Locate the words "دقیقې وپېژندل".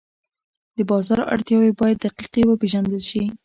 2.05-2.99